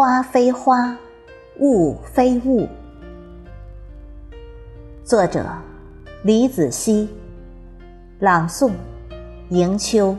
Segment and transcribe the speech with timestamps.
[0.00, 0.96] 花非花，
[1.58, 2.66] 雾非雾。
[5.04, 5.44] 作者：
[6.22, 7.06] 李子熙，
[8.18, 8.70] 朗诵：
[9.50, 10.16] 迎秋。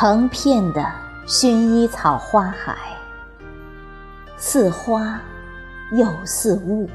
[0.00, 0.86] 成片的
[1.26, 2.76] 薰衣草花海，
[4.36, 5.20] 似花
[5.90, 6.88] 又似雾，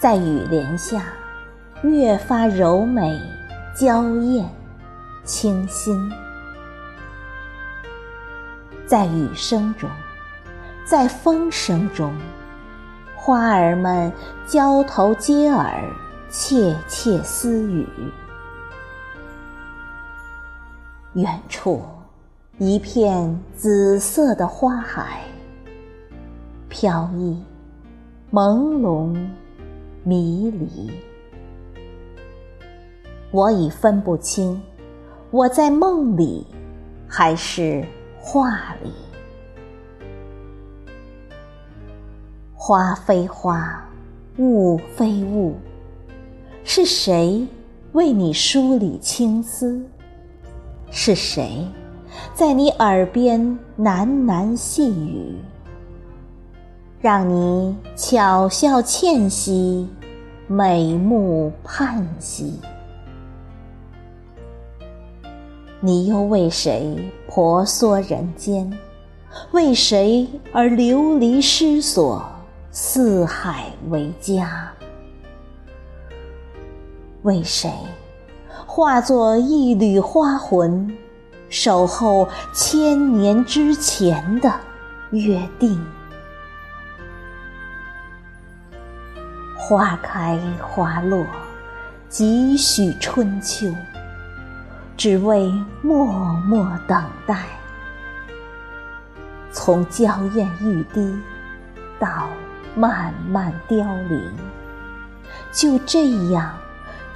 [0.00, 1.00] 在雨帘下
[1.82, 3.22] 越发柔美、
[3.72, 4.50] 娇艳、
[5.22, 6.12] 清新。
[8.84, 9.88] 在雨声中，
[10.84, 12.12] 在风声中，
[13.14, 14.12] 花儿们
[14.44, 15.84] 交头接耳，
[16.28, 17.86] 窃窃私语。
[21.18, 21.80] 远处，
[22.58, 25.24] 一片紫色的花海，
[26.68, 27.42] 飘逸、
[28.30, 29.18] 朦胧、
[30.04, 30.92] 迷离。
[33.32, 34.62] 我已分不清，
[35.32, 36.46] 我在梦里，
[37.08, 37.84] 还是
[38.20, 38.92] 画里。
[42.54, 43.84] 花非花，
[44.36, 45.56] 雾非雾，
[46.62, 47.44] 是谁
[47.90, 49.84] 为你梳理青丝？
[50.90, 51.66] 是谁
[52.34, 55.36] 在你耳边喃喃细语，
[57.00, 59.88] 让你巧笑倩兮，
[60.46, 62.58] 美目盼兮？
[65.80, 68.72] 你又为谁婆娑人间？
[69.52, 72.24] 为谁而流离失所，
[72.70, 74.72] 四海为家？
[77.22, 77.70] 为谁？
[78.78, 80.96] 化作一缕花魂，
[81.50, 84.54] 守候千年之前的
[85.10, 85.84] 约定。
[89.56, 91.26] 花开花落，
[92.08, 93.66] 几许春秋，
[94.96, 95.52] 只为
[95.82, 96.06] 默
[96.46, 97.46] 默等待。
[99.50, 101.18] 从娇艳欲滴
[101.98, 102.28] 到
[102.76, 104.32] 慢慢凋零，
[105.50, 106.56] 就这样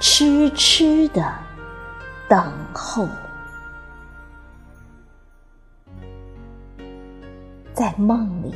[0.01, 1.23] 痴痴的。
[2.33, 3.07] 等候，
[7.75, 8.55] 在梦里，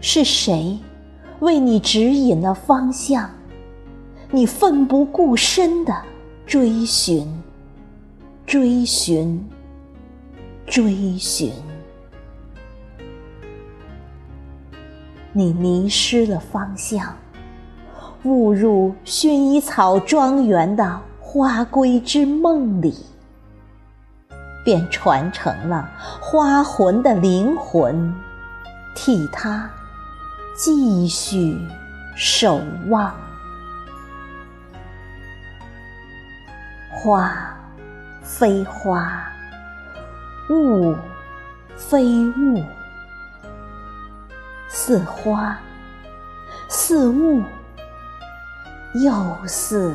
[0.00, 0.78] 是谁
[1.40, 3.28] 为你指引了方向？
[4.30, 5.94] 你奋不顾身的
[6.46, 7.28] 追寻，
[8.46, 9.46] 追寻，
[10.64, 11.52] 追寻。
[15.34, 17.14] 你迷失了方向，
[18.22, 21.02] 误入薰衣草庄园的。
[21.30, 23.04] 花归之梦里，
[24.64, 25.86] 便传承了
[26.18, 28.14] 花魂的灵魂，
[28.94, 29.68] 替他
[30.56, 31.60] 继续
[32.16, 33.12] 守望。
[36.90, 37.30] 花
[38.22, 39.22] 非花，
[40.48, 40.96] 雾
[41.76, 42.64] 非雾，
[44.66, 45.58] 似花，
[46.70, 47.42] 似雾，
[48.94, 49.12] 又
[49.46, 49.94] 似。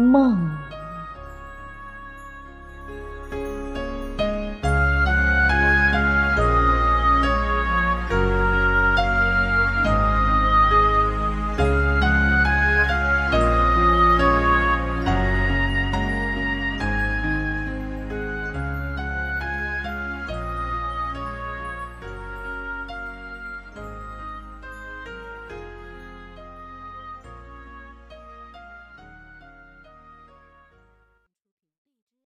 [0.00, 0.50] 梦